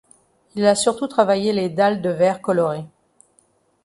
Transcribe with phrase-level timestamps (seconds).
[0.55, 2.85] Il a surtout travaillé les dalles de verre colorées.